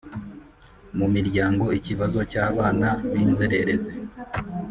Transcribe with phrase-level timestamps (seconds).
[0.97, 3.93] Mu miryango ikibazo cy abana b inzererezi